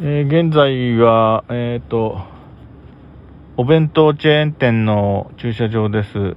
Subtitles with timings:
[0.00, 2.22] えー現在は、えっ、と、
[3.58, 6.34] お弁当チェーン店の駐車場です。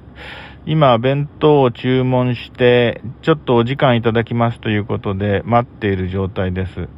[0.65, 6.89] 今、弁当を注文して、ちょっとお時間いただきますということで、待っている状態です。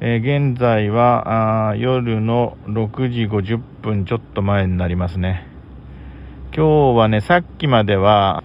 [0.00, 5.48] えー現在は夜の6時50分ちょっと前になりますね。
[6.54, 8.44] 今日はね、さっきまでは、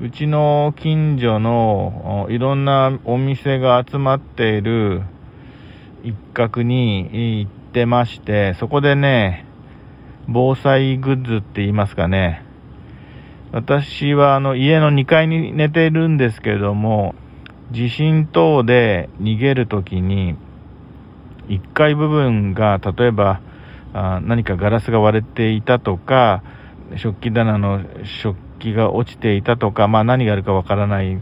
[0.00, 5.02] うちの近所のいろんなお店が集まっている
[6.04, 9.46] 一角に行ってまして、そこでね、
[10.28, 12.44] 防災グッズって言いますかね、
[13.52, 17.14] 私はあの家の2階に寝ているんですけれども、
[17.72, 20.36] 地震等で逃げるときに、
[21.48, 23.40] 1階部分が例えば
[23.94, 26.42] あ何かガラスが割れていたとか、
[26.96, 27.80] 食器棚の
[28.22, 31.18] 食器が落ちていたとか、まあ何があるかわからない、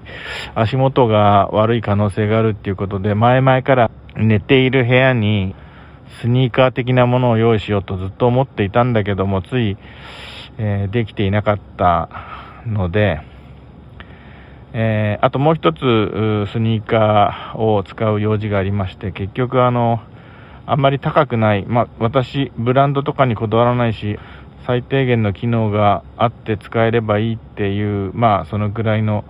[0.57, 5.55] 足元が悪い可能性があるっていうことで、前々から寝ている部屋に
[6.21, 9.77] スニーカー的なものを用意しようとずっと思っていたんだけども、つい、
[10.59, 12.09] えーできていなかった
[12.67, 13.21] ので、
[14.75, 15.79] えーあともう一つ
[16.53, 20.01] スニーカーを使う用事がありまして結局あの
[20.67, 24.19] あんまり高くない、まあ、私ブランドとかにこだわらないし
[24.67, 29.25] 最低限の機能があって使えればいいっていうまあそのぐらいの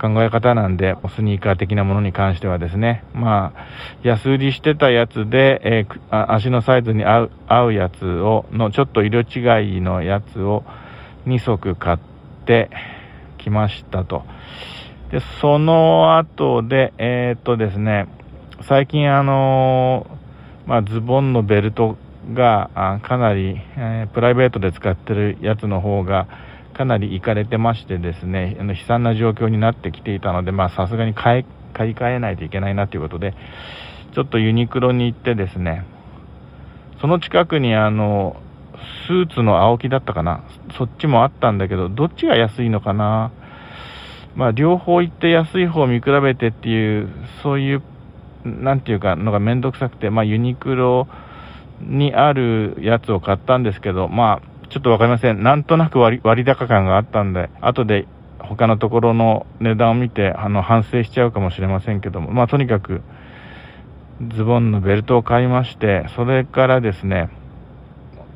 [0.00, 3.66] 考え方なんでスニーカー的なものに関してはですねまあ
[4.02, 6.00] 安売りしてたやつで、えー
[6.32, 10.64] 足のサイズに合う合うやつをのちょっと色違いのやつを
[11.26, 11.98] 2足買っ
[12.46, 12.70] て
[13.38, 14.24] きましたと。
[15.10, 18.06] で、その後で、えーっとですね、
[18.62, 21.96] 最近あのーまあ、ズボンのベルト
[22.32, 26.28] がかなり、えープライベートで使ってるやつの方が
[26.80, 33.34] かなりいかれてましてですね、あの悲惨な状況になってきていたので、まあさすがに買い買い替えないといけないなということで、
[34.14, 35.84] ちょっとユニクロに行ってですね、
[37.02, 38.40] その近くにあの、
[39.06, 40.42] スーツの青木だったかな、
[40.78, 43.30] そっちもあったんだけど、どっちが安いのかな、
[44.34, 47.10] まあ、両方行って安い方を見比べてっていう、
[47.42, 47.82] そういう、
[48.46, 51.08] なんていうか、のがめんどくさくて、まあ、ユニクロ
[51.82, 55.42] にあるやつを買ったんですけど、まあ、ちょっとわかりません。
[55.42, 58.06] なんとなく割高感があったんで、後で
[58.38, 63.02] 他のところの値段を見て、あの、反省しちゃうかもしれませんけども、まあ、とにかく、
[64.34, 67.30] ズボンのベルトを買いまして、それからですね、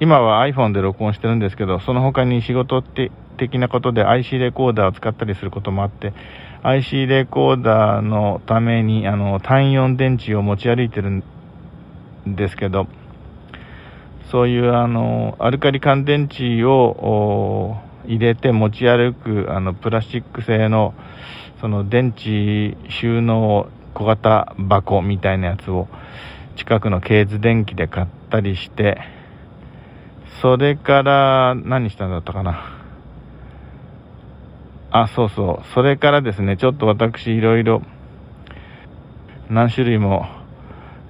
[0.01, 6.13] 今は iPhone で録音してるんですけど、その他に仕事って的なことで IC レコーダーを使ったりすることもあって、
[6.63, 11.23] IC レコーダーのためにあの単4電池を持ち歩いてるん
[12.27, 12.87] ですけど、
[14.31, 17.77] そういうあのアルカリ乾電池を
[18.07, 20.95] 入れて持ち歩くあのプラスチック製の
[21.61, 25.89] その電池収納小型箱みたいなやつを
[26.57, 29.01] 近くのケーズ電機で買ったりして、
[30.43, 32.81] それから何したんだったかな。
[34.91, 35.67] あ、そうそう。
[35.75, 37.83] それからですね、ちょっと私いろいろ
[39.49, 40.27] 何種類も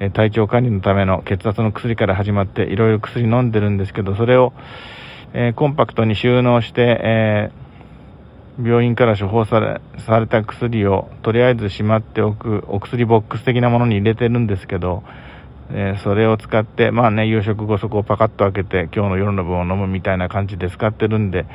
[0.01, 4.53] え体調管理のための血圧の薬から始まっていろいろ薬飲んでるんですけど、それを、
[5.33, 7.51] えコンパクトに収納して、え
[8.63, 15.03] 病院から処方されされた薬をとりあえずしまっておくお薬ボックス的なものに入れてるんですけど、
[15.71, 21.47] えーそれを使って、まあね、夕食後そこをパカッと開けて、今日の夜の分を飲むみたいな感じで使ってるんで、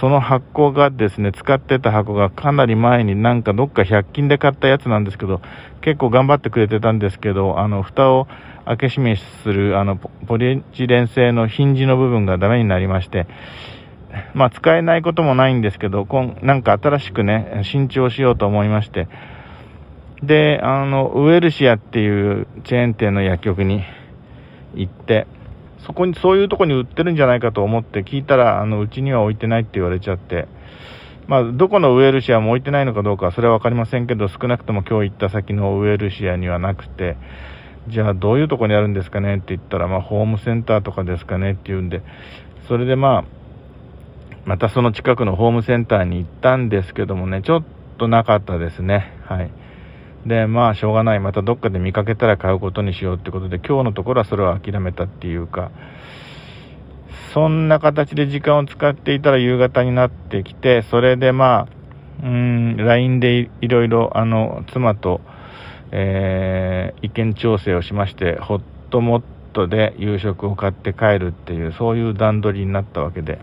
[0.00, 5.40] その箱がですね、使ってた箱がかなり前になんかどっか100均で買ったやつなんですけど、
[5.80, 8.28] 結構頑張ってくれてたんですけど、あの、蓋を
[8.66, 13.26] 開け閉めする、あの、ポリエチレン製のヒンジの部分がダメになりまして、
[14.34, 19.08] まあ使えないこともないんですけど、今なんか新しくね、新調しようと思いまして、
[20.22, 23.82] で、あの、ウエルシアっていうチェーン店の薬局に
[24.74, 25.26] 行って、
[25.78, 30.48] そこに、そういうとこに売ってるんじゃないかと思って聞いたら、あの、うちには置いてないって言われちゃって、
[31.26, 37.16] まあ、どこのウエルシアも置いてないのかどうかそれはわかりませんけど、少なくとも今日行った先のウエルシアにはなくて、
[37.88, 42.02] じゃあどういうとこにあるんですかねって言ったら、まあ、ホームセンターとかですかねって言うんで、
[42.68, 43.24] それでまあ、
[44.44, 47.64] またその近くのホームセンターに行ったんですけどもね、ちょっ
[47.98, 49.12] となかったですね。
[49.24, 49.50] はい。
[50.26, 51.20] で、まあ、しょうがない。
[51.20, 55.70] またどっかで見かけたら買うことにしようってことで、今日のところはそれを諦めたっていうか、
[57.32, 61.68] そんな形で時間を使っていたら夕方になってきて、それでま
[62.22, 65.20] あ、うん、LINE でいろいろ、あの、妻と、
[65.92, 69.22] えー意見調整をしまして、ホットモッ
[69.52, 73.38] トで夕食を買って帰るっていう、そういう段取りになったわけで、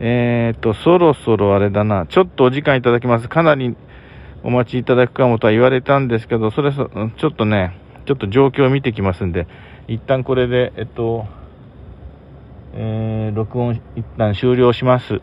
[0.00, 3.28] えーと、そろそろあれだな、ちょっとお時間いただきます。
[3.28, 3.76] かなり
[4.42, 9.46] お待ちいただくかもとは言われたんですけど、それそ、ちょっとね、ちょっと状況を見てきますんで、
[9.88, 11.26] 一旦これで、えっと、
[12.74, 15.20] えー、録音一旦終了します。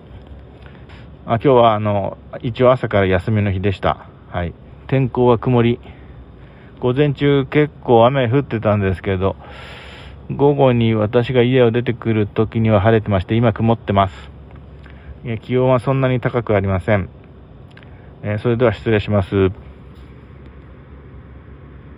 [1.25, 4.07] あ今日はあの、一応朝から休みの日でした。
[4.29, 4.53] はい。
[4.87, 5.79] 天候は曇り。
[6.79, 9.35] 午前中結構雨降ってたんですけど、
[10.29, 14.31] 午後に私が家を出てくる時には晴れてまして、今曇ってます。
[15.41, 17.09] 気温はそんなに高くありません。
[18.27, 19.51] えー、それでは失礼します。